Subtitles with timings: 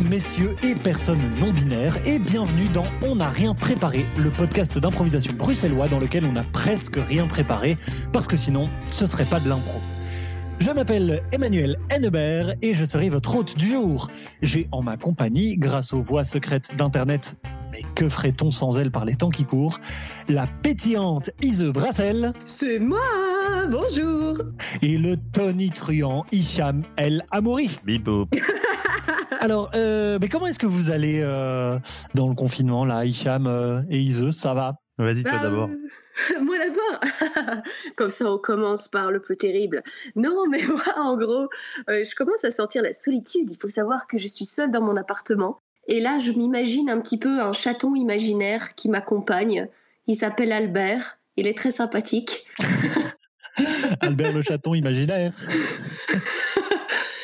[0.00, 4.78] mesdames, messieurs et personnes non binaires, et bienvenue dans On n'a rien préparé, le podcast
[4.78, 7.76] d'improvisation bruxellois dans lequel on n'a presque rien préparé,
[8.12, 9.78] parce que sinon, ce serait pas de l'impro.
[10.58, 14.08] Je m'appelle Emmanuel Hennebert et je serai votre hôte du jour.
[14.42, 17.36] J'ai en ma compagnie, grâce aux voix secrètes d'Internet,
[17.72, 19.80] mais que ferait-on sans elle par les temps qui courent,
[20.28, 23.00] la pétillante Ise Brassel C'est moi
[23.70, 24.38] Bonjour
[24.82, 27.78] et le tonitruant Hicham El Amouri.
[27.84, 28.26] Bibou.
[29.40, 31.78] Alors, euh, mais comment est-ce que vous allez euh,
[32.14, 34.74] dans le confinement là, Hicham euh, et Ise Ça va?
[34.98, 35.68] Vas-y, toi Bah, d'abord.
[35.70, 37.62] euh, Moi d'abord
[37.96, 39.82] Comme ça, on commence par le plus terrible.
[40.16, 41.48] Non, mais moi, en gros,
[41.88, 43.48] euh, je commence à sentir la solitude.
[43.50, 45.60] Il faut savoir que je suis seule dans mon appartement.
[45.88, 49.68] Et là, je m'imagine un petit peu un chaton imaginaire qui m'accompagne.
[50.06, 51.18] Il s'appelle Albert.
[51.36, 52.44] Il est très sympathique.
[54.00, 55.32] Albert le chaton imaginaire.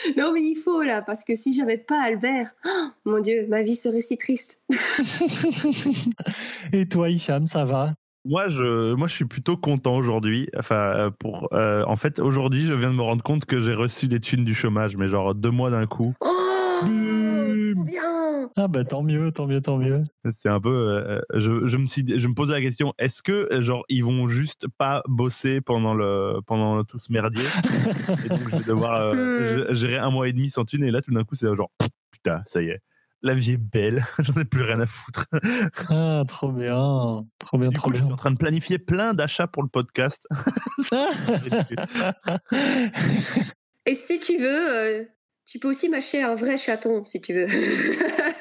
[0.16, 3.62] Non, mais il faut là, parce que si j'avais pas Albert, oh, mon Dieu, ma
[3.62, 4.62] vie serait si triste.
[6.72, 7.92] et toi, Hicham, ça va?
[8.24, 10.48] Moi, je, moi, je suis plutôt content aujourd'hui.
[10.58, 13.74] Enfin, euh, pour, euh, en fait, aujourd'hui, je viens de me rendre compte que j'ai
[13.74, 16.14] reçu des thunes du chômage, mais genre deux mois d'un coup.
[16.20, 16.26] Oh,
[17.74, 20.02] trop bien Ah bah tant mieux, tant mieux, tant mieux.
[20.30, 20.70] C'était un peu.
[20.70, 24.04] euh, je, je me suis, je me posais la question est-ce que euh, genre ils
[24.04, 27.44] vont juste pas bosser pendant le, pendant tout ce merdier
[28.24, 30.84] Et donc je vais devoir euh, gérer un mois et demi sans thunes.
[30.84, 31.70] Et là, tout d'un coup, c'est genre
[32.12, 32.80] putain, ça y est.
[33.22, 35.26] La vie est belle, j'en ai plus rien à foutre.
[35.88, 38.14] Ah, trop bien, trop bien, Du trop coup, je suis bien.
[38.14, 40.28] en train de planifier plein d'achats pour le podcast.
[43.86, 45.04] Et si tu veux, euh,
[45.46, 47.46] tu peux aussi m'acheter un vrai chaton, si tu veux.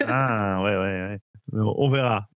[0.07, 1.19] Ah ouais, ouais, ouais.
[1.53, 2.27] On verra.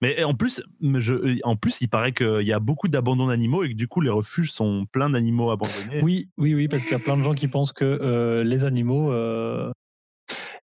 [0.00, 3.70] Mais en plus, je, en plus, il paraît qu'il y a beaucoup d'abandons d'animaux et
[3.70, 6.02] que du coup, les refuges sont pleins d'animaux abandonnés.
[6.02, 8.64] oui, oui, oui, parce qu'il y a plein de gens qui pensent que euh, les
[8.64, 9.72] animaux euh,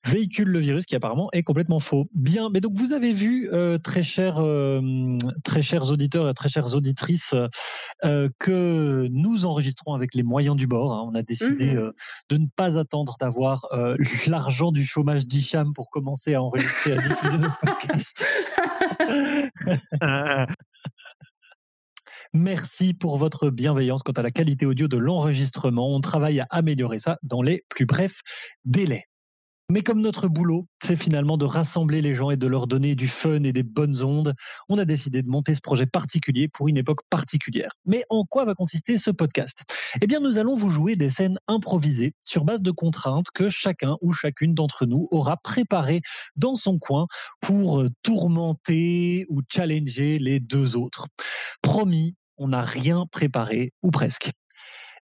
[0.04, 2.04] véhiculent le virus, qui apparemment est complètement faux.
[2.14, 6.48] Bien, mais donc vous avez vu, euh, très chers, euh, très chers auditeurs et très
[6.48, 7.34] chères auditrices,
[8.04, 10.92] euh, que nous enregistrons avec les moyens du bord.
[10.92, 11.08] hein.
[11.10, 11.92] On a décidé euh,
[12.28, 13.66] de ne pas attendre d'avoir
[14.26, 18.26] l'argent du chômage d'Hicham pour commencer à enregistrer et à diffuser notre podcast.
[22.32, 25.94] Merci pour votre bienveillance quant à la qualité audio de l'enregistrement.
[25.94, 28.20] On travaille à améliorer ça dans les plus brefs
[28.64, 29.04] délais.
[29.70, 33.08] Mais comme notre boulot, c'est finalement de rassembler les gens et de leur donner du
[33.08, 34.34] fun et des bonnes ondes,
[34.68, 37.70] on a décidé de monter ce projet particulier pour une époque particulière.
[37.86, 39.62] Mais en quoi va consister ce podcast?
[40.02, 43.96] Eh bien, nous allons vous jouer des scènes improvisées sur base de contraintes que chacun
[44.02, 46.02] ou chacune d'entre nous aura préparées
[46.36, 47.06] dans son coin
[47.40, 51.06] pour euh, tourmenter ou challenger les deux autres.
[51.62, 54.30] Promis, on n'a rien préparé, ou presque.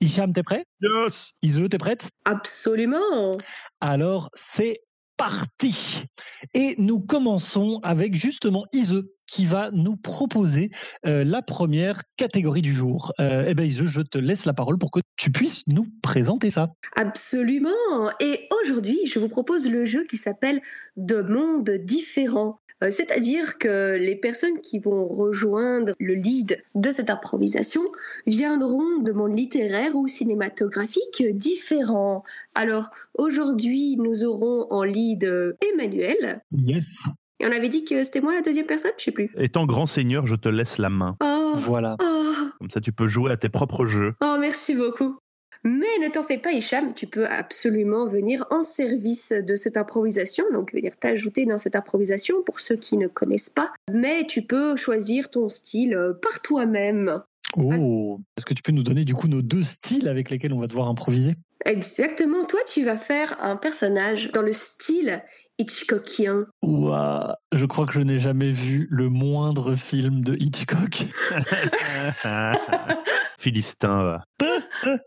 [0.00, 0.64] Hicham, t'es prêt?
[0.80, 2.08] Yes Ise, t'es prête?
[2.24, 3.36] Absolument
[3.80, 4.78] Alors, c'est
[5.18, 6.06] parti
[6.54, 10.70] Et nous commençons avec justement Ise, qui va nous proposer
[11.04, 13.12] euh, la première catégorie du jour.
[13.20, 16.50] Euh, eh bien, Ise, je te laisse la parole pour que tu puisses nous présenter
[16.50, 16.68] ça.
[16.96, 20.62] Absolument Et aujourd'hui, je vous propose le jeu qui s'appelle
[20.96, 22.58] De mondes différents.
[22.82, 27.82] Euh, C'est-à-dire que les personnes qui vont rejoindre le lead de cette improvisation
[28.26, 32.24] viendront de mondes littéraires ou cinématographiques différents.
[32.54, 36.42] Alors aujourd'hui, nous aurons en lead euh, Emmanuel.
[36.52, 37.02] Yes
[37.40, 39.30] Et on avait dit que c'était moi la deuxième personne, je sais plus.
[39.36, 41.16] Étant grand seigneur, je te laisse la main.
[41.22, 41.96] Oh, Voilà.
[42.02, 44.14] oh, Comme ça, tu peux jouer à tes propres jeux.
[44.22, 45.16] Oh, merci beaucoup.
[45.62, 50.44] Mais ne t'en fais pas, Hicham, tu peux absolument venir en service de cette improvisation,
[50.52, 53.70] donc venir t'ajouter dans cette improvisation pour ceux qui ne connaissent pas.
[53.92, 57.22] Mais tu peux choisir ton style euh, par toi-même.
[57.56, 60.60] Oh Est-ce que tu peux nous donner du coup nos deux styles avec lesquels on
[60.60, 61.34] va devoir improviser?
[61.66, 65.22] Exactement, toi tu vas faire un personnage dans le style
[65.58, 66.46] Hitchcockien.
[66.62, 71.04] Ouah, je crois que je n'ai jamais vu le moindre film de Hitchcock.
[73.40, 74.24] Philistin, va.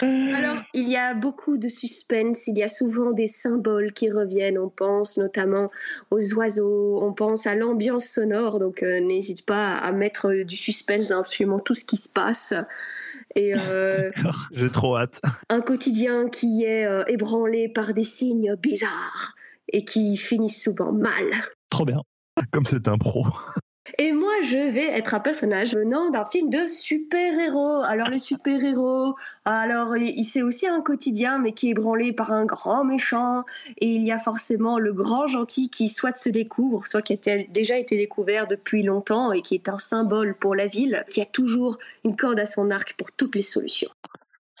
[0.00, 4.58] Alors, il y a beaucoup de suspense, il y a souvent des symboles qui reviennent.
[4.58, 5.70] On pense notamment
[6.10, 10.56] aux oiseaux, on pense à l'ambiance sonore, donc euh, n'hésite pas à mettre euh, du
[10.56, 12.54] suspense dans absolument tout ce qui se passe.
[13.34, 14.48] Et euh, D'accord.
[14.52, 15.20] J'ai trop hâte.
[15.50, 19.34] un quotidien qui est euh, ébranlé par des signes bizarres
[19.70, 21.26] et qui finissent souvent mal.
[21.68, 22.00] Trop bien.
[22.50, 23.26] Comme c'est un pro.
[23.98, 27.82] Et moi, je vais être un personnage venant d'un film de super-héros.
[27.82, 29.14] Alors, les super-héros,
[29.44, 33.44] alors, il- c'est aussi un quotidien, mais qui est ébranlé par un grand méchant.
[33.78, 37.36] Et il y a forcément le grand gentil qui soit se découvre, soit qui a
[37.50, 41.26] déjà été découvert depuis longtemps et qui est un symbole pour la ville, qui a
[41.26, 43.90] toujours une corde à son arc pour toutes les solutions.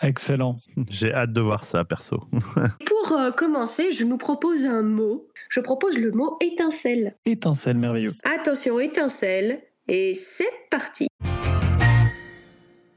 [0.04, 0.58] Excellent.
[0.90, 2.24] J'ai hâte de voir ça, perso.
[2.86, 5.26] Pour euh, commencer, je nous propose un mot.
[5.48, 7.16] Je propose le mot étincelle.
[7.24, 8.14] Étincelle, merveilleux.
[8.22, 9.62] Attention, étincelle.
[9.88, 11.06] Et c'est parti.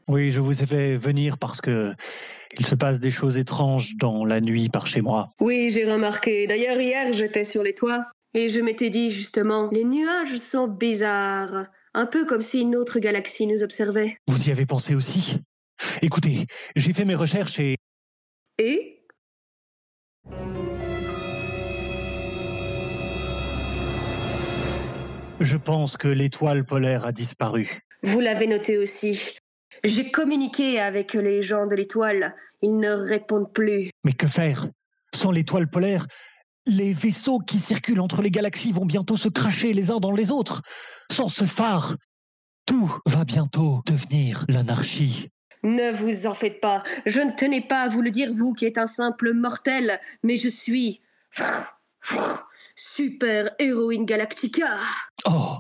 [0.10, 1.94] Oui, je vous ai fait venir parce que
[2.60, 5.30] il se passe des choses étranges dans la nuit par chez moi.
[5.40, 6.46] Oui, j'ai remarqué.
[6.46, 8.06] D'ailleurs, hier, j'étais sur les toits.
[8.34, 11.68] Et je m'étais dit, justement, les nuages sont bizarres.
[11.94, 14.18] Un peu comme si une autre galaxie nous observait.
[14.28, 15.40] Vous y avez pensé aussi?
[16.02, 16.46] Écoutez,
[16.76, 17.76] j'ai fait mes recherches et
[18.58, 19.04] Et?
[25.40, 27.82] Je pense que l'étoile polaire a disparu.
[28.04, 29.38] vous l'avez noté aussi.
[29.84, 32.36] J'ai communiqué avec les gens de l'étoile.
[32.62, 33.92] Ils ne répondent plus.
[34.04, 34.68] Mais que faire?
[35.14, 36.08] Sans l'étoile polaire,
[36.66, 40.32] les vaisseaux qui circulent entre les galaxies vont bientôt se cracher les uns dans les
[40.32, 40.64] autres.
[41.12, 41.96] Sans ce phare,
[42.66, 45.30] tout va bientôt devenir l'anarchie.
[45.64, 46.84] Ne vous en faites pas.
[47.06, 50.38] Je ne tenais pas à vous le dire, vous qui êtes un simple mortel, mais
[50.38, 51.02] je suis.
[52.76, 54.78] Super héroïne Galactica.
[55.26, 55.58] Oh,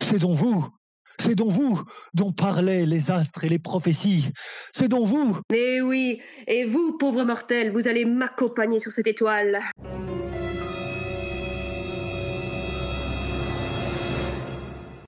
[0.00, 0.66] c'est donc vous
[1.18, 1.82] C'est donc vous
[2.14, 4.30] dont parlaient les astres et les prophéties
[4.72, 9.60] C'est donc vous Mais oui, et vous, pauvre mortel, vous allez m'accompagner sur cette étoile.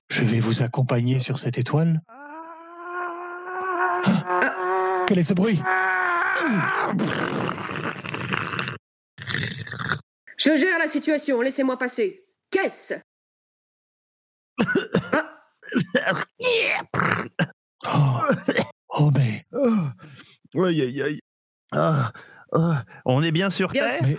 [0.09, 2.01] Je vais vous accompagner sur cette étoile
[5.11, 5.59] Quel est ce bruit
[10.37, 12.23] Je gère la situation, laissez-moi passer.
[12.49, 12.93] Qu'est-ce
[17.83, 18.21] oh.
[18.87, 20.63] oh, mais Oh.
[20.63, 21.19] Aïe, aïe, aïe.
[21.73, 22.13] Ah,
[22.53, 22.85] ah.
[23.03, 24.07] On est bien sur Bien Terre sûr.
[24.07, 24.17] Mais,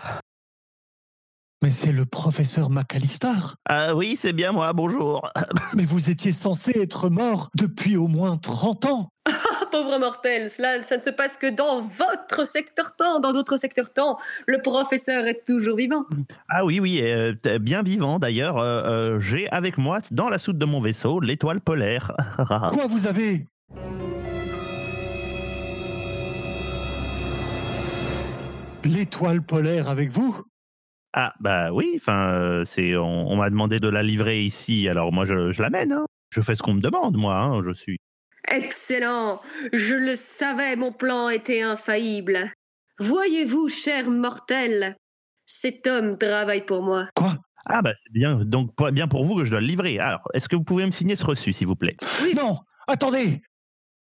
[1.62, 3.56] mais c'est le professeur McAllister.
[3.66, 5.26] Ah oui, c'est bien moi, bonjour.
[5.74, 9.08] Mais vous étiez censé être mort depuis au moins 30 ans.
[9.72, 13.20] Pauvre mortel, cela, ça ne se passe que dans votre secteur temps.
[13.20, 16.04] Dans d'autres secteurs temps, le professeur est toujours vivant.
[16.50, 18.58] Ah oui, oui, euh, bien vivant d'ailleurs.
[18.58, 18.82] euh,
[19.16, 22.12] euh, J'ai avec moi, dans la soute de mon vaisseau, l'étoile polaire.
[22.36, 23.46] Quoi vous avez
[28.84, 30.36] L'étoile polaire avec vous?
[31.12, 35.12] Ah bah oui, enfin, euh, c'est, on, on m'a demandé de la livrer ici, alors
[35.12, 35.92] moi je, je l'amène.
[35.92, 36.06] hein.
[36.30, 37.36] Je fais ce qu'on me demande, moi.
[37.38, 37.62] hein.
[37.64, 37.98] Je suis.
[38.50, 39.40] Excellent.
[39.72, 42.52] Je le savais, mon plan était infaillible.
[42.98, 44.96] Voyez-vous, cher mortel,
[45.46, 47.08] cet homme travaille pour moi.
[47.14, 47.36] Quoi?
[47.64, 49.98] Ah bah c'est bien, donc bien pour vous que je dois le livrer.
[49.98, 51.96] Alors, est-ce que vous pouvez me signer ce reçu, s'il vous plaît?
[52.36, 52.58] Non
[52.88, 53.40] Attendez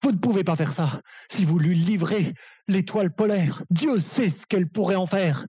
[0.02, 1.00] Vous ne pouvez pas faire ça.
[1.30, 2.34] Si vous lui livrez
[2.66, 5.46] l'étoile polaire, Dieu sait ce qu'elle pourrait en faire.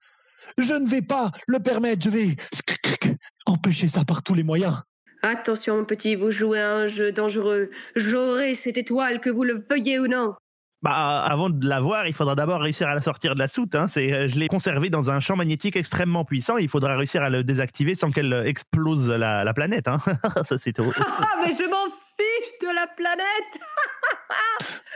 [0.60, 2.36] Je ne vais pas le permettre, je vais
[3.48, 4.82] empêcher ça par tous les moyens.
[5.24, 7.70] Attention, mon petit, vous jouez à un jeu dangereux.
[7.96, 10.34] J'aurai cette étoile, que vous le veuillez ou non.
[10.82, 13.74] Bah, avant de l'avoir, il faudra d'abord réussir à la sortir de la soute.
[13.74, 13.88] Hein.
[13.88, 16.58] C'est, euh, je l'ai conservée dans un champ magnétique extrêmement puissant.
[16.58, 19.88] Il faudra réussir à le désactiver sans qu'elle euh, explose la, la planète.
[19.88, 19.98] Hein.
[20.46, 23.60] Ça, c'est trop- Ah, mais je m'en fiche de la planète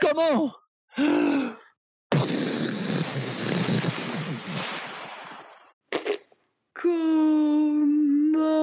[0.00, 0.52] Comment?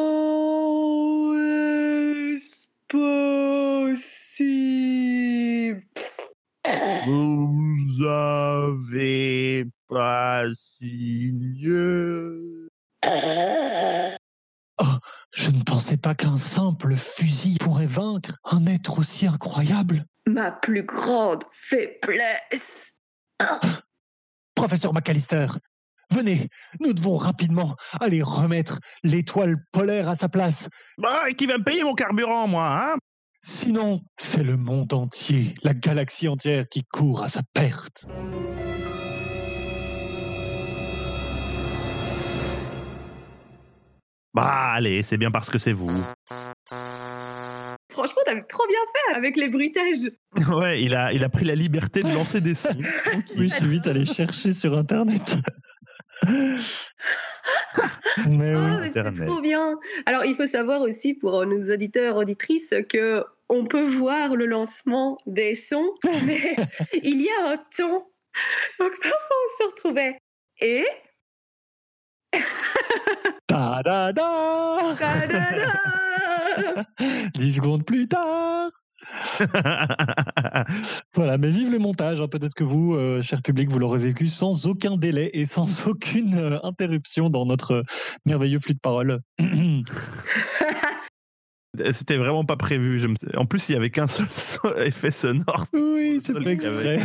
[0.07, 4.21] Comment est-ce possible
[7.07, 11.23] Vous avez pas signé.
[15.31, 20.03] Je ne pensais pas qu'un simple fusil pourrait vaincre un être aussi incroyable.
[20.25, 22.99] Ma plus grande faiblesse.
[24.55, 25.47] Professeur McAllister,
[26.11, 26.49] venez,
[26.81, 30.67] nous devons rapidement aller remettre l'étoile polaire à sa place.
[30.97, 32.97] Bah, qui va me payer mon carburant, moi hein?
[33.49, 38.05] Sinon, c'est le monde entier, la galaxie entière qui court à sa perte.
[44.33, 45.89] Bah, allez, c'est bien parce que c'est vous.
[47.89, 50.11] Franchement, t'avais trop bien fait avec les bruitages.
[50.53, 52.75] Ouais, il a, il a pris la liberté de lancer des sons.
[53.37, 55.37] Oui, je suis vite allé chercher sur Internet.
[58.27, 58.61] Mais oui.
[58.61, 59.79] Ah, mais c'est trop bien.
[60.05, 65.17] Alors, il faut savoir aussi pour nos auditeurs, auditrices, que on peut voir le lancement
[65.25, 65.89] des sons,
[66.25, 66.55] mais
[67.03, 68.05] il y a un ton.
[68.79, 70.17] Donc, parfois, on se retrouvait.
[70.59, 70.85] Et.
[73.47, 76.83] Ta da da ta-da-da
[77.33, 78.69] Dix secondes plus tard.
[81.15, 82.21] Voilà, mais vive le montage.
[82.21, 82.27] hein.
[82.27, 86.35] Peut-être que vous, euh, cher public, vous l'aurez vécu sans aucun délai et sans aucune
[86.37, 87.83] euh, interruption dans notre euh,
[88.25, 89.21] merveilleux flux de parole.
[91.91, 92.99] C'était vraiment pas prévu.
[92.99, 95.65] Je me- En plus, il y avait qu'un seul so- effet sonore.
[95.73, 96.53] oui, c'est avait.
[96.53, 96.99] exprès.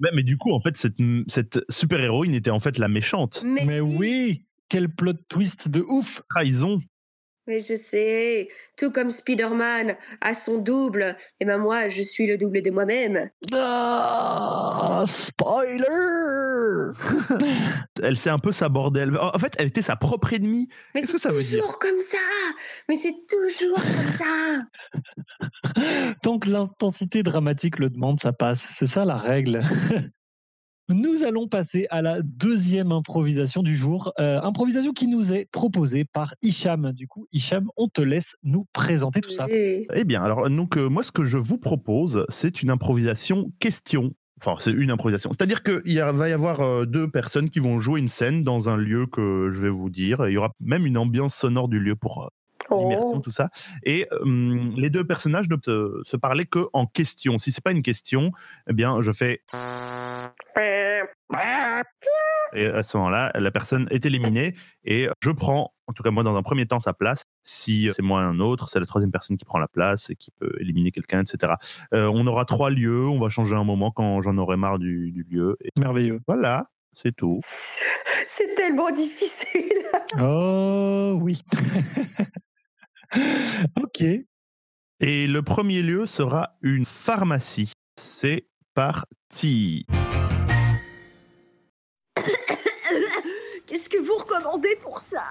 [0.00, 0.96] Mais, mais du coup, en fait, cette,
[1.28, 3.44] cette super-héroïne était en fait la méchante.
[3.46, 6.80] Mais oui, quel plot twist de ouf Trahison.
[7.48, 12.38] Mais je sais, tout comme Spider-Man a son double, et ben moi, je suis le
[12.38, 13.30] double de moi-même.
[13.52, 15.84] Ah, spoiler
[18.02, 19.00] Elle s'est un peu sabordée.
[19.00, 20.68] Elle- En fait, elle était sa propre ennemie.
[20.94, 21.60] Mais Qu'est-ce que c'est ça veut dire?
[21.60, 22.18] toujours comme ça
[22.88, 24.62] Mais c'est toujours comme ça
[26.22, 28.60] Tant que l'intensité dramatique le demande, ça passe.
[28.76, 29.62] C'est ça la règle.
[30.88, 34.12] Nous allons passer à la deuxième improvisation du jour.
[34.18, 36.92] Euh, improvisation qui nous est proposée par Hicham.
[36.92, 39.46] Du coup, Hicham, on te laisse nous présenter tout ça.
[39.48, 39.86] Oui.
[39.94, 44.12] Eh bien, alors, donc, euh, moi, ce que je vous propose, c'est une improvisation question.
[44.40, 45.30] Enfin, c'est une improvisation.
[45.30, 48.76] C'est-à-dire qu'il va y avoir euh, deux personnes qui vont jouer une scène dans un
[48.76, 50.26] lieu que je vais vous dire.
[50.26, 52.28] Il y aura même une ambiance sonore du lieu pour
[52.70, 53.20] l'immersion, Oh.
[53.20, 53.50] tout ça.
[53.84, 57.38] Et hum, les deux personnages ne se, se parler que en question.
[57.38, 58.32] Si c'est pas une question,
[58.68, 59.42] eh bien, je fais.
[62.54, 64.54] Et à ce moment-là, la personne est éliminée
[64.84, 67.24] et je prends, en tout cas moi dans un premier temps, sa place.
[67.44, 70.30] Si c'est moi un autre, c'est la troisième personne qui prend la place et qui
[70.38, 71.54] peut éliminer quelqu'un, etc.
[71.94, 75.10] Euh, on aura trois lieux, on va changer un moment quand j'en aurai marre du,
[75.12, 75.56] du lieu.
[75.64, 76.20] Et Merveilleux.
[76.28, 77.40] voilà, c'est tout.
[78.26, 79.72] C'est tellement difficile
[80.20, 81.40] Oh oui.
[83.80, 84.04] ok.
[85.00, 87.72] Et le premier lieu sera une pharmacie.
[88.00, 89.86] C'est parti.
[93.66, 95.22] Qu'est-ce que vous recommandez pour ça?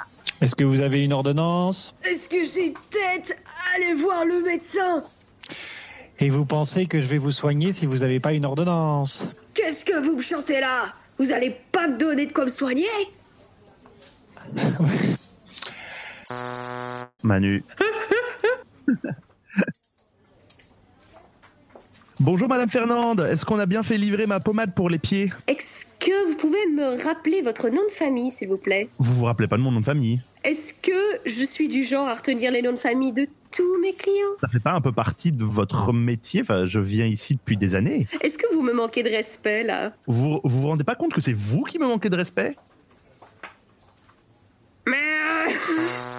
[0.41, 1.95] Est-ce que vous avez une ordonnance?
[2.03, 3.39] Est-ce que j'ai tête?
[3.75, 5.03] Allez voir le médecin!
[6.19, 9.25] Et vous pensez que je vais vous soigner si vous n'avez pas une ordonnance?
[9.53, 10.93] Qu'est-ce que vous me chantez là?
[11.17, 12.85] Vous allez pas me donner de quoi me soigner?
[17.23, 17.63] Manu.
[22.19, 25.31] Bonjour Madame Fernande, est-ce qu'on a bien fait livrer ma pommade pour les pieds?
[25.47, 28.89] Est-ce que vous pouvez me rappeler votre nom de famille, s'il vous plaît?
[29.00, 30.19] Vous vous rappelez pas de mon nom de famille.
[30.43, 30.91] Est-ce que
[31.25, 34.35] je suis du genre à retenir les noms de famille de tous mes clients?
[34.39, 36.41] Ça fait pas un peu partie de votre métier?
[36.41, 38.05] Enfin, je viens ici depuis des années.
[38.21, 39.93] Est-ce que vous me manquez de respect, là?
[40.05, 42.55] Vous vous, vous rendez pas compte que c'est vous qui me manquez de respect?
[44.85, 44.95] Mais...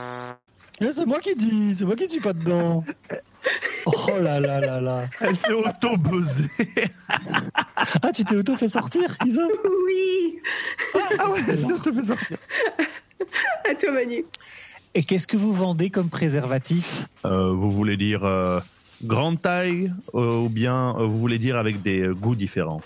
[0.90, 2.84] C'est moi qui dis, c'est moi qui suis pas dedans.
[3.84, 5.06] Oh là là là là.
[5.20, 6.48] Elle s'est auto-buzzée.
[8.00, 9.42] Ah, tu t'es auto fait sortir, Isa?
[9.44, 10.38] Oui
[11.18, 12.36] ah ouais, elle s'est auto-fait sortir.
[13.68, 14.24] À toi, Manu.
[14.94, 17.06] Et qu'est-ce que vous vendez comme préservatif?
[17.24, 18.60] Euh, vous voulez dire euh,
[19.02, 22.82] grande taille euh, ou bien vous voulez dire avec des goûts différents?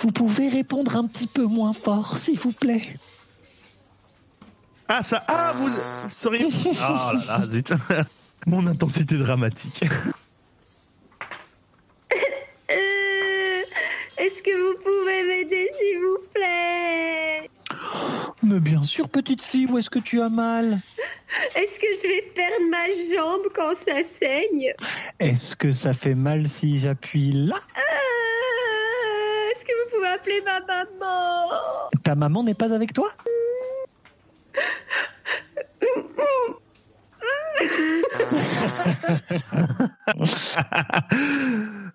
[0.00, 2.82] Vous pouvez répondre un petit peu moins fort, s'il vous plaît.
[4.88, 5.68] Ah ça Ah vous
[6.10, 6.46] seriez
[6.80, 7.72] Ah là là zut.
[8.46, 9.84] Mon intensité dramatique.
[12.70, 13.62] Euh,
[14.18, 17.48] Est-ce que vous pouvez m'aider, s'il vous plaît?
[18.42, 20.78] Mais bien sûr, petite fille, où est-ce que tu as mal?
[21.56, 22.84] Est-ce que je vais perdre ma
[23.16, 24.74] jambe quand ça saigne?
[25.18, 27.56] Est-ce que ça fait mal si j'appuie là?
[27.56, 31.48] Euh, Est-ce que vous pouvez appeler ma maman?
[32.04, 33.10] Ta maman n'est pas avec toi?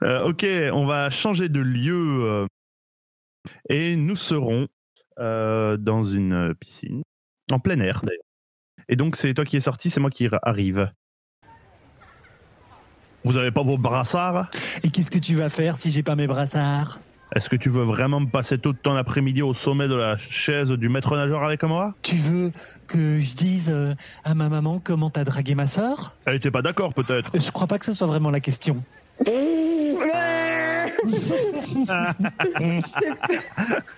[0.03, 2.45] Euh, ok, on va changer de lieu euh,
[3.69, 4.67] et nous serons
[5.19, 7.03] euh, dans une piscine,
[7.51, 8.19] en plein air d'ailleurs.
[8.89, 10.91] Et donc c'est toi qui es sorti, c'est moi qui arrive.
[13.23, 14.49] Vous avez pas vos brassards?
[14.83, 16.99] Et qu'est-ce que tu vas faire si j'ai pas mes brassards?
[17.35, 20.69] Est-ce que tu veux vraiment me passer tout ton après-midi au sommet de la chaise
[20.69, 21.95] du maître nageur avec moi?
[22.03, 22.51] Tu veux
[22.87, 26.13] que je dise euh, à ma maman comment t'as dragué ma sœur?
[26.25, 27.31] Elle était pas d'accord peut-être.
[27.33, 28.83] Je crois pas que ce soit vraiment la question.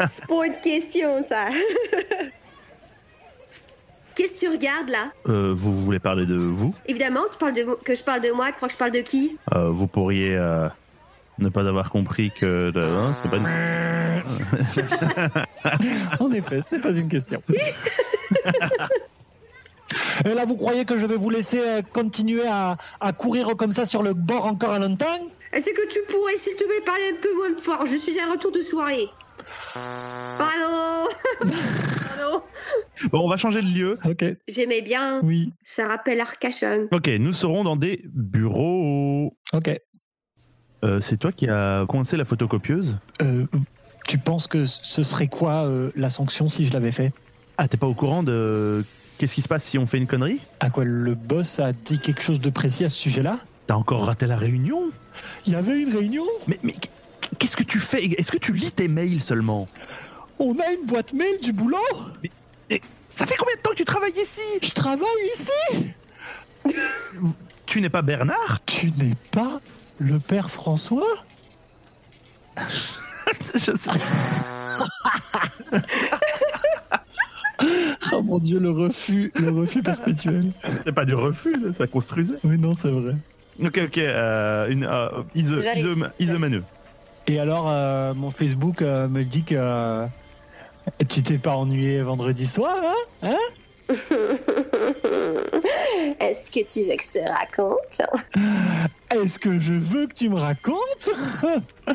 [0.08, 1.50] C'est pas une question, ça.
[4.16, 5.12] Qu'est-ce que tu regardes, là?
[5.28, 6.74] Euh, vous voulez parler de vous?
[6.86, 9.00] Évidemment, tu parles de, que je parle de moi, tu crois que je parle de
[9.00, 9.38] qui?
[9.54, 10.70] Euh, Vous pourriez euh,
[11.40, 12.72] ne pas avoir compris que...
[12.72, 13.46] de- hein, c'est pas une-
[16.20, 17.42] En effet, ce n'est pas une question.
[20.26, 23.72] Et là, vous croyez que je vais vous laisser euh, continuer à, à courir comme
[23.72, 25.20] ça sur le bord encore un longtemps
[25.54, 27.86] Est-ce que tu pourrais, s'il te plaît, parler un peu moins fort?
[27.86, 29.06] Je suis à un retour de soirée.
[29.74, 31.08] Pardon
[31.40, 32.42] Pardon
[33.12, 33.98] Bon, on va changer de lieu.
[34.06, 35.20] Ok, J'aimais bien.
[35.24, 36.88] oui, Ça rappelle Arcachon.
[36.92, 39.38] Ok, nous serons dans des bureaux.
[39.54, 39.80] ok.
[40.86, 43.46] Euh, c'est toi qui as coincé la photocopieuse Euh,
[44.08, 47.12] tu penses que ce serait quoi euh, la sanction si je l'avais fait?
[47.58, 48.86] Ah, t'es pas au courant de...
[49.18, 50.40] Qu'est-ce qui se passe si on fait une connerie?
[50.60, 53.40] À quoi le boss a dit quelque chose de précis à ce sujet-là?
[53.66, 54.92] T'as encore raté la réunion?
[55.48, 56.26] Il y avait une réunion!
[56.48, 56.76] Mais, mais
[57.40, 58.06] Qu'est-ce que tu fais?
[58.06, 59.68] Est-ce que tu lis tes mails seulement?
[60.38, 61.78] On a une boîte mail du boulot!
[63.10, 64.42] Ça fait combien de temps que tu travailles ici?
[64.62, 65.94] Je travaille ici!
[67.66, 68.60] Tu n'es pas Bernard?
[68.66, 69.62] Tu n'es pas
[70.00, 71.06] le père François
[73.54, 73.76] Je sais.
[78.12, 80.52] Oh mon dieu, le refus, le refus perpétuel.
[80.86, 82.36] C'est pas du refus, ça construisait.
[82.44, 83.14] Oui, non, c'est vrai.
[83.64, 83.98] Ok, ok.
[83.98, 86.06] Euh, une, euh, Ise, J'arrive.
[86.20, 86.62] Ise- Ise Manu.
[87.28, 90.06] Et alors, euh, mon Facebook euh, me dit que euh,
[91.08, 93.38] tu t'es pas ennuyé vendredi soir, hein, hein?
[96.20, 98.02] Est-ce que tu veux que je te raconte?
[99.12, 101.12] Est-ce que je veux que tu me racontes?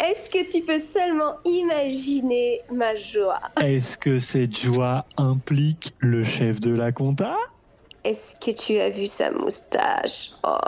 [0.00, 3.40] Est-ce que tu peux seulement imaginer ma joie?
[3.62, 7.36] Est-ce que cette joie implique le chef de la compta?
[8.04, 10.32] Est-ce que tu as vu sa moustache?
[10.44, 10.58] Oh.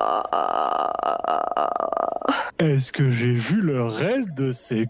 [2.60, 4.86] Est-ce que j'ai vu le reste de ses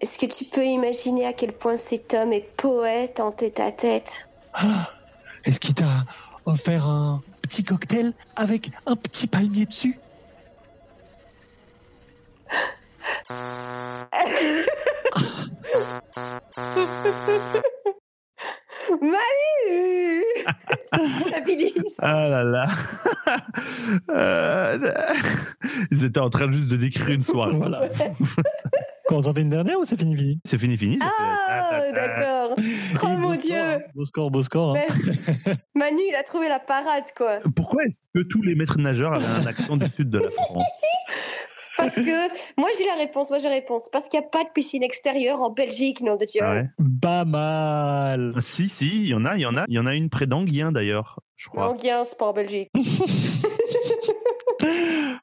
[0.00, 3.72] Est-ce que tu peux imaginer à quel point cet homme est poète en tête à
[3.72, 4.28] tête?
[4.54, 4.90] Ah,
[5.44, 6.04] Est-ce qu'il t'a
[6.44, 9.98] offert un petit cocktail avec un petit palmier dessus?
[19.00, 20.22] Manu
[22.02, 22.66] Ah là là.
[24.10, 24.78] Euh,
[25.90, 27.54] Ils étaient en train juste de décrire une soirée.
[27.54, 27.80] Voilà.
[29.12, 30.40] Quand on en fait une dernière ou c'est fini fini?
[30.46, 30.98] C'est fini, fini.
[30.98, 31.12] ça fait-
[31.48, 32.56] Ah, d'accord
[33.02, 33.78] Oh Et mon dieu score, hein.
[33.94, 34.74] Beau score, beau score.
[34.78, 34.80] hein.
[35.44, 39.12] Mais- Manu, il a trouvé la parade, quoi Pourquoi est-ce que tous les maîtres nageurs
[39.12, 40.64] avaient un accent du sud de la France?
[41.76, 42.28] Parce que...
[42.58, 43.90] Moi, j'ai la réponse, moi j'ai la réponse.
[43.92, 46.68] Parce qu'il n'y a pas de piscine extérieure en Belgique, nom de Dieu Ah ouais
[47.02, 48.34] Pas mal.
[48.40, 49.64] Si, si, il y en a, il y en a.
[49.68, 51.74] Il y en a une près d'Anguien d'ailleurs, je crois.
[52.20, 52.70] En Belgique.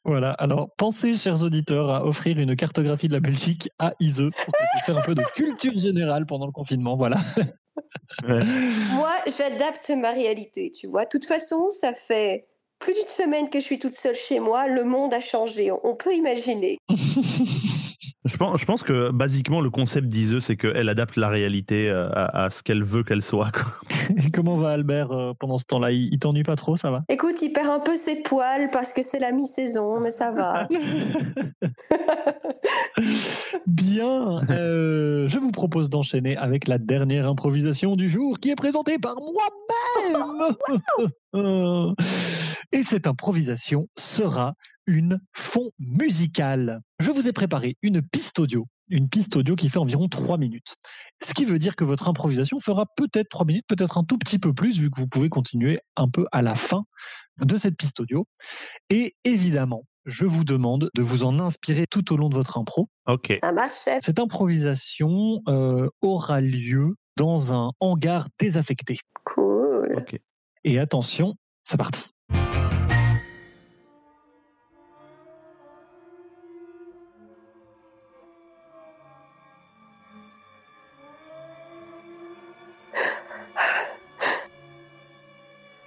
[0.03, 4.53] Voilà, alors pensez, chers auditeurs, à offrir une cartographie de la Belgique à Ise pour
[4.85, 6.97] faire un peu de culture générale pendant le confinement.
[6.97, 7.19] Voilà.
[8.27, 8.43] Ouais.
[8.95, 11.05] Moi, j'adapte ma réalité, tu vois.
[11.05, 12.47] De toute façon, ça fait
[12.79, 14.67] plus d'une semaine que je suis toute seule chez moi.
[14.67, 15.71] Le monde a changé.
[15.71, 16.77] On peut imaginer.
[18.25, 22.09] Je pense, je pense que basiquement le concept d'Ise, c'est qu'elle adapte la réalité euh,
[22.11, 23.49] à, à ce qu'elle veut qu'elle soit.
[23.51, 23.73] quoi.
[24.17, 25.91] Et comment va Albert euh, pendant ce temps-là?
[25.91, 27.03] Il, il t'ennuie pas trop, ça va?
[27.07, 30.67] Écoute, il perd un peu ses poils parce que c'est la mi-saison, mais ça va.
[33.67, 38.97] Bien, euh, je vous propose d'enchaîner avec la dernière improvisation du jour qui est présentée
[38.99, 40.55] par moi-même.
[41.35, 41.93] Euh,
[42.71, 44.53] Et cette improvisation sera
[44.85, 46.81] une fond musicale.
[46.99, 50.75] Je vous ai préparé une piste audio, une piste audio qui fait environ 3 minutes.
[51.21, 54.37] Ce qui veut dire que votre improvisation fera peut-être 3 minutes, peut-être un tout petit
[54.37, 56.83] peu plus, vu que vous pouvez continuer un peu à la fin
[57.37, 58.27] de cette piste audio.
[58.91, 62.89] Et évidemment, je vous demande de vous en inspirer tout au long de votre impro.
[63.07, 63.33] Ok.
[63.41, 64.03] Ça marche, chef.
[64.03, 68.99] Cette improvisation euh, aura lieu dans un hangar désaffecté.
[69.23, 69.95] Cool.
[69.97, 70.19] Ok.
[70.63, 72.09] Et attention, c'est parti.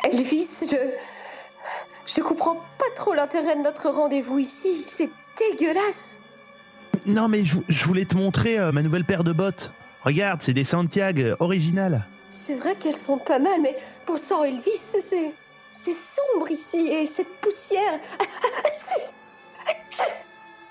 [0.05, 0.77] Elvis, je.
[2.05, 4.83] Je comprends pas trop l'intérêt de notre rendez-vous ici.
[4.83, 6.19] C'est dégueulasse.
[7.07, 9.73] Non, mais je, je voulais te montrer euh, ma nouvelle paire de bottes.
[10.03, 12.07] Regarde, c'est des Santiago euh, originales.
[12.33, 15.35] C'est vrai qu'elles sont pas mal, mais pour sang Elvis, c'est.
[15.75, 17.99] C'est sombre ici et cette poussière.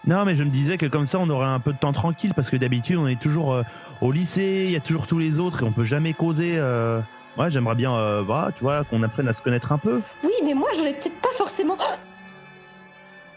[0.06, 2.34] Non, mais je me disais que comme ça, on aurait un peu de temps tranquille
[2.36, 3.64] parce que d'habitude, on est toujours euh,
[4.02, 6.54] au lycée, il y a toujours tous les autres et on peut jamais causer.
[6.58, 7.00] euh.
[7.36, 10.02] Ouais, j'aimerais bien, euh, voilà, tu vois, qu'on apprenne à se connaître un peu.
[10.24, 11.78] Oui, mais moi, j'en ai peut-être pas forcément.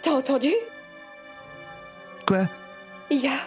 [0.03, 0.53] T'as entendu?
[2.27, 2.47] Quoi?
[3.11, 3.39] Il y a.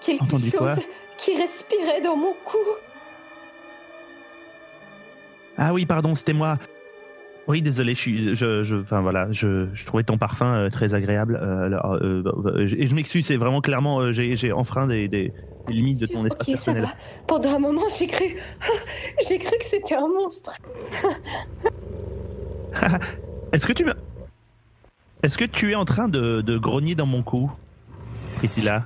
[0.00, 0.78] quelque Entendu chose
[1.16, 2.58] qui respirait dans mon cou.
[5.58, 6.58] Ah oui, pardon, c'était moi.
[7.48, 10.94] Oui, désolé, je suis, je, je, enfin voilà, je, je trouvais ton parfum euh, très
[10.94, 11.38] agréable.
[11.42, 15.32] euh, alors, euh, euh, et je m'excuse, c'est vraiment clairement, j'ai, j'ai enfreint des, des,
[15.66, 16.82] des limites de ton espace ça personnel.
[16.84, 16.90] va.
[17.26, 18.36] Pendant un moment, j'ai cru.
[19.28, 20.54] J'ai cru que c'était un monstre.
[23.52, 23.92] Est-ce que tu me,
[25.22, 27.50] est-ce que tu es en train de, de grogner dans mon cou,
[28.36, 28.84] Priscilla?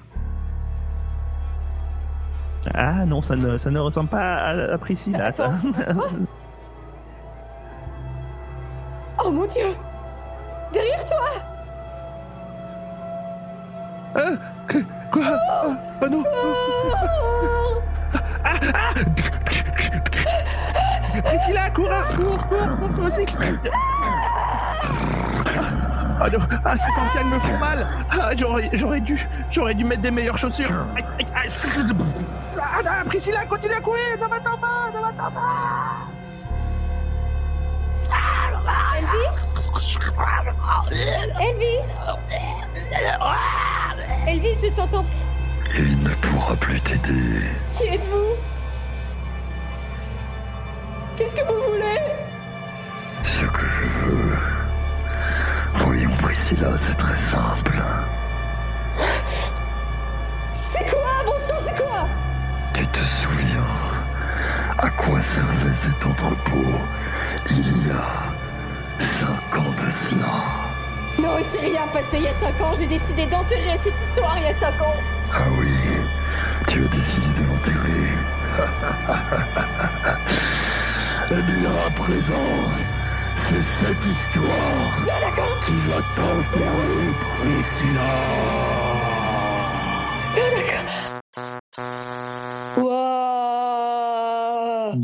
[2.74, 5.26] Ah non, ça ne, ça ne ressemble pas à, à Priscilla.
[5.26, 5.52] Attends,
[9.46, 9.76] mon dieu
[10.72, 11.30] Derrière toi
[14.66, 15.22] que- quoi?
[15.64, 17.80] Oh, oh non Oh
[18.44, 18.90] Ah, ah
[21.24, 23.42] Priscilla, cours, cours, cours, cours, toi aussi Oh
[26.18, 26.38] Ah, non.
[26.64, 27.86] Ah, ces Santiago me font mal.
[28.10, 30.70] Ah, j'aurais, j'aurais dû, j'aurais dû mettre des meilleures chaussures.
[32.58, 34.02] Ah, ah, Priscilla, continue à courir.
[34.20, 36.06] Ne m'attends pas, ne m'attends pas.
[38.96, 39.38] Elvis?
[41.40, 41.96] Elvis?
[44.26, 45.06] Elvis, je t'entends.
[45.76, 47.42] Il ne pourra plus t'aider.
[47.72, 48.36] Qui êtes-vous?
[51.16, 52.00] Qu'est-ce que vous voulez?
[53.22, 54.38] Ce que je veux.
[55.76, 57.82] Voyons, Priscilla, c'est très simple.
[60.54, 62.06] C'est quoi, bon sang, c'est quoi?
[62.74, 63.64] Tu te souviens
[64.78, 66.74] à quoi servait cet entrepôt
[67.50, 68.35] il y a
[68.98, 70.70] cinq ans de cela
[71.18, 72.74] Non, il s'est rien passé il y a 5 ans.
[72.78, 74.94] J'ai décidé d'enterrer cette histoire il y a 5 ans.
[75.32, 75.68] Ah oui,
[76.68, 78.12] tu as décidé de l'enterrer.
[81.30, 82.34] eh bien, à présent,
[83.36, 88.10] c'est cette histoire Non, d'accord qui va t'enterrer, Priscilla.
[90.36, 90.86] Non, d'accord.
[92.76, 93.16] Waouh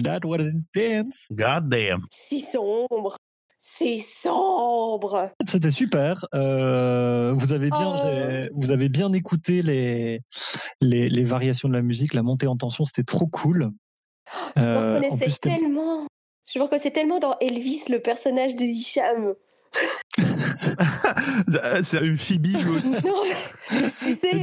[0.02, 1.26] That was intense.
[1.30, 2.06] God damn.
[2.10, 3.16] Si sombre
[3.64, 6.26] C'est sombre C'était super.
[6.34, 8.48] Euh, vous avez bien, Oh.
[8.56, 10.20] vous avez bien écouté les,
[10.80, 13.70] les, les variations de la musique, la montée en tension, c'était trop cool.
[14.56, 16.08] Je me Euh, en reconnaissais plus, tellement
[16.52, 19.34] Je me reconnaissais tellement dans Elvis, le personnage de Hicham.
[21.84, 22.16] C'est une
[22.68, 22.90] aussi.
[23.04, 23.22] Non,
[24.00, 24.42] tu sais,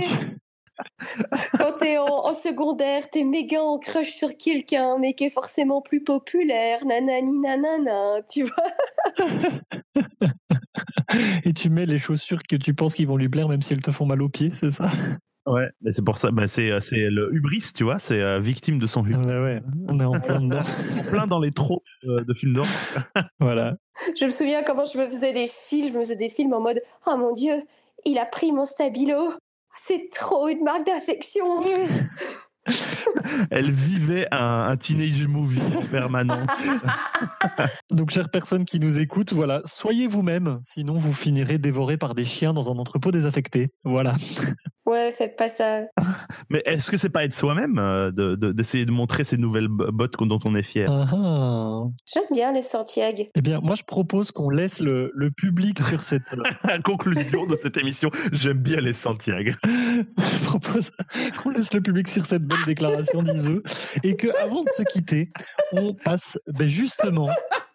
[1.58, 5.82] quand t'es en, en secondaire, t'es méga en crush sur quelqu'un, mais qui est forcément
[5.82, 9.18] plus populaire, nanani nanana, tu vois
[11.44, 13.84] Et tu mets les chaussures que tu penses qu'ils vont lui plaire, même si elles
[13.84, 14.90] te font mal aux pieds, c'est ça?
[15.46, 18.40] Ouais, mais c'est pour ça, bah, c'est, euh, c'est le hubris, tu vois, c'est euh,
[18.40, 19.26] victime de son hubris.
[19.26, 20.62] Ouais, ouais, on est en plein dedans.
[21.10, 22.70] Plein dans les tropes euh, de films d'horreur.
[23.40, 23.76] Voilà.
[24.20, 26.62] Je me souviens comment je me faisais des films, je me faisais des films en
[26.62, 27.64] mode «Oh mon Dieu,
[28.06, 29.34] il a pris mon stabilo
[29.82, 31.64] C'est trop une marque d'affection
[33.52, 36.48] Elle vivait un, un teenage movie en permanence.
[37.92, 42.26] Donc, chères personnes qui nous écoutent, voilà, soyez vous-même, sinon vous finirez dévorés par des
[42.26, 43.70] chiens dans un entrepôt désaffecté.
[43.84, 44.16] Voilà.!»
[44.86, 45.82] Ouais, faites pas ça.
[46.50, 49.68] Mais est-ce que c'est pas être soi-même euh, de- de- d'essayer de, montrer ces nouvelles
[49.68, 50.90] bottes dont on est fier?
[50.92, 51.84] Ah, ah.
[52.12, 53.26] J'aime bien les Santiago.
[53.36, 56.36] Eh bien, moi, je propose qu'on laisse le, le public sur cette.
[56.64, 59.52] La conclusion de cette émission, j'aime bien les Santiago.
[59.64, 60.92] je propose
[61.38, 63.64] qu'on laisse le public sur cette belle déclaration d'Iseux
[64.04, 65.32] et que, avant de se quitter,
[65.72, 67.30] on passe ben, justement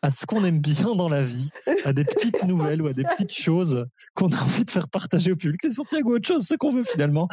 [0.04, 1.48] à ce qu'on aime bien dans la vie,
[1.86, 5.32] à des petites nouvelles ou à des petites choses qu'on a envie de faire partager
[5.32, 5.62] au public.
[5.62, 7.26] C'est Santiago autre chose, ce qu'on veut finalement.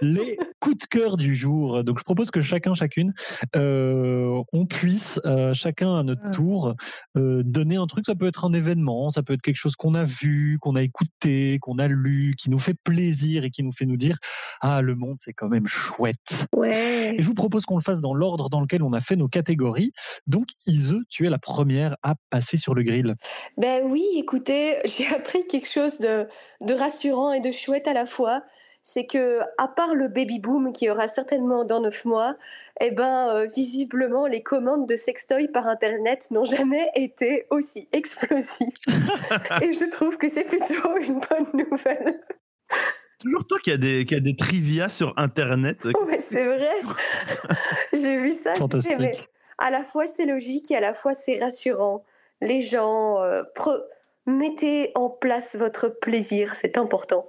[0.00, 1.84] Les coups de cœur du jour.
[1.84, 3.12] Donc, je propose que chacun, chacune,
[3.56, 6.74] euh, on puisse, euh, chacun à notre tour,
[7.18, 8.06] euh, donner un truc.
[8.06, 10.82] Ça peut être un événement, ça peut être quelque chose qu'on a vu, qu'on a
[10.82, 14.16] écouté, qu'on a lu, qui nous fait plaisir et qui nous fait nous dire
[14.62, 16.46] Ah, le monde, c'est quand même chouette.
[16.56, 17.16] Ouais.
[17.18, 19.28] Et je vous propose qu'on le fasse dans l'ordre dans lequel on a fait nos
[19.28, 19.92] catégories.
[20.26, 23.14] Donc, Ise, tu es la première à passer sur le grill?
[23.56, 26.26] Ben oui, écoutez, j'ai appris quelque chose de,
[26.60, 28.42] de rassurant et de chouette à la fois.
[28.86, 32.36] C'est que, à part le baby boom qui aura certainement dans neuf mois,
[32.82, 38.68] eh ben, euh, visiblement, les commandes de sextoy par Internet n'ont jamais été aussi explosives.
[39.62, 42.20] et je trouve que c'est plutôt une bonne nouvelle.
[43.20, 45.88] Toujours toi qui as des, qui a des trivia sur Internet.
[45.94, 46.74] Oh, mais c'est vrai.
[47.94, 48.52] J'ai vu ça.
[48.52, 48.96] dit, Fantastique.
[48.98, 49.12] mais
[49.58, 52.04] à la fois c'est logique et à la fois c'est rassurant.
[52.40, 53.42] Les gens, euh,
[54.26, 57.28] mettez en place votre plaisir, c'est important.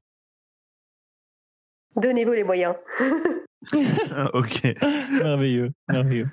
[2.01, 2.75] Donnez-vous les moyens.
[4.11, 4.61] Ah, ok.
[5.09, 6.27] Merveilleux, merveilleux.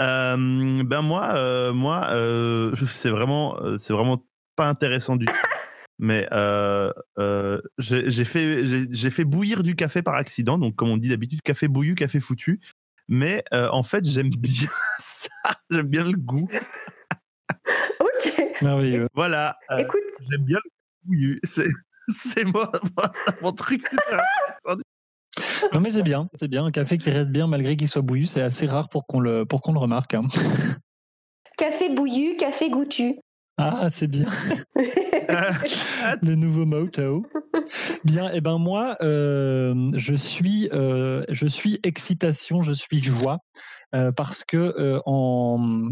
[0.00, 2.10] Euh, ben moi, euh, moi,
[2.86, 5.34] c'est vraiment, c'est vraiment pas intéressant du tout.
[5.98, 6.28] Mais
[7.78, 10.58] j'ai fait, j'ai fait bouillir du café par accident.
[10.58, 12.60] Donc, comme on dit d'habitude, café bouillu, café foutu.
[13.08, 15.28] Mais euh, en fait, j'aime bien ça.
[15.70, 16.46] J'aime bien le goût.
[18.00, 18.32] Ok.
[18.62, 19.08] Merveilleux.
[19.14, 19.56] Voilà.
[19.70, 20.70] euh, Écoute, j'aime bien le
[21.04, 21.40] bouillu.
[21.44, 21.66] C'est,
[22.08, 23.12] c'est moi, moi,
[23.42, 24.82] mon truc super intéressant.
[25.72, 26.64] Non, mais c'est bien, c'est bien.
[26.66, 29.44] Un café qui reste bien malgré qu'il soit bouillu, c'est assez rare pour qu'on le,
[29.46, 30.14] pour qu'on le remarque.
[30.14, 30.22] hein.
[31.56, 33.16] café bouillu, café goûtu.
[33.58, 34.26] Ah, c'est bien.
[34.76, 37.24] le nouveau motto.
[38.04, 43.38] Bien, et ben moi, euh, je suis, euh, je suis excitation, je suis joie,
[43.94, 45.90] euh, parce que en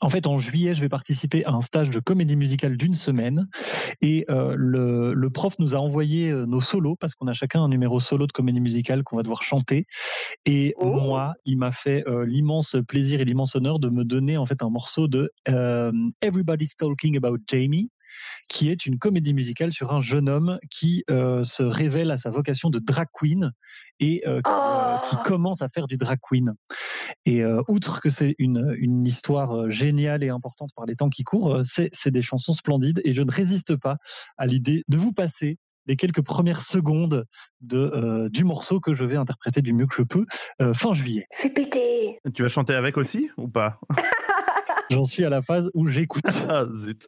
[0.00, 3.48] en fait, en juillet, je vais participer à un stage de comédie musicale d'une semaine.
[4.00, 7.68] Et euh, le, le prof nous a envoyé nos solos, parce qu'on a chacun un
[7.68, 9.86] numéro solo de comédie musicale qu'on va devoir chanter.
[10.46, 10.92] Et Oh.
[10.92, 14.62] moi, il m'a fait euh, l'immense plaisir et l'immense honneur de me donner en fait
[14.62, 15.90] un morceau de euh,
[16.22, 17.90] Everybody's Talking About Jamie
[18.48, 22.30] qui est une comédie musicale sur un jeune homme qui euh, se révèle à sa
[22.30, 23.52] vocation de drag queen
[23.98, 26.54] et euh, qui, euh, qui Oh commence à faire du drag queen.
[27.26, 31.24] Et euh, outre que c'est une, une histoire géniale et importante par les temps qui
[31.24, 33.96] courent, c'est c'est des chansons splendides et je ne résiste pas
[34.38, 37.24] à l'idée de vous passer les quelques premières secondes
[37.60, 40.24] de, euh, du morceau que je vais interpréter du mieux que je peux
[40.62, 41.26] euh, fin juillet.
[41.32, 43.80] Fais péter Tu vas chanter avec aussi ou pas?
[44.90, 46.24] J'en suis à la phase où j'écoute.
[46.48, 47.06] Ah zut.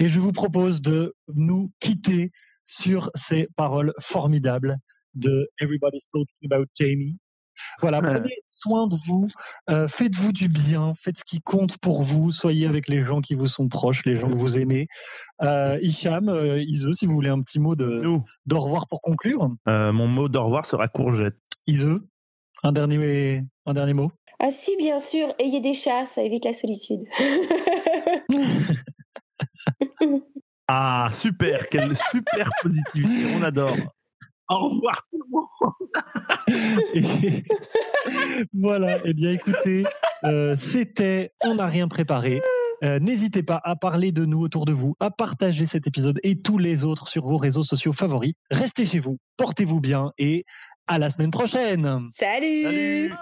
[0.00, 2.30] Et je vous propose de nous quitter
[2.64, 4.78] sur ces paroles formidables
[5.14, 7.16] de Everybody's Talking About Jamie.
[7.80, 9.28] Voilà, prenez soin de vous,
[9.68, 13.34] euh, faites-vous du bien, faites ce qui compte pour vous, soyez avec les gens qui
[13.34, 14.86] vous sont proches, les gens que vous aimez.
[15.42, 18.02] Euh, Hicham, euh, Ise, si vous voulez un petit mot de,
[18.46, 19.50] d'au revoir pour conclure.
[19.68, 21.36] euh, mon mot d'au revoir sera courgette.
[21.66, 21.98] Ise,
[22.62, 24.12] un dernier, un dernier mot?
[24.38, 27.00] Ah si, bien sûr, ayez des chats, ça évite la solitude.
[30.70, 33.74] Ah super, quelle super positivité, on adore.
[34.48, 35.44] Au revoir tout le monde.
[36.94, 37.44] Et
[38.52, 39.84] voilà, eh bien écoutez,
[40.24, 42.40] euh, c'était On n'a rien préparé.
[42.84, 46.40] Euh, N'hésitez pas à parler de nous autour de vous, à partager cet épisode et
[46.40, 48.34] tous les autres sur vos réseaux sociaux favoris.
[48.50, 50.44] Restez chez vous, portez-vous bien et
[50.86, 52.08] à la semaine prochaine.
[52.12, 53.12] Salut Salut